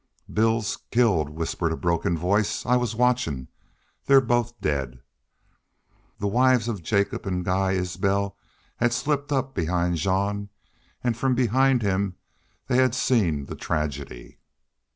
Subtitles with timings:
[0.33, 2.65] "Bill's killed!" whispered a broken voice.
[2.65, 3.49] "I was watchin'....
[4.07, 5.03] They're both dead!"
[6.17, 8.35] The wives of Jacobs and Guy Isbel
[8.77, 10.49] had slipped up behind Jean
[11.03, 12.15] and from behind him
[12.65, 14.39] they had seen the tragedy.